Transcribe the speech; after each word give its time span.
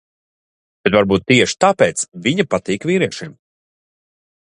Bet 0.87 0.95
varbūt 0.99 1.27
tieši 1.33 1.55
tāpēc 1.65 2.07
viņa 2.29 2.49
patīk 2.57 2.91
vīriešiem. 2.93 3.41